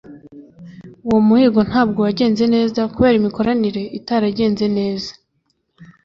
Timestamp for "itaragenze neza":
3.99-5.11